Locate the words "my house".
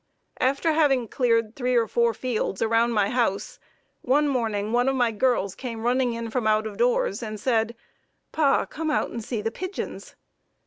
2.93-3.59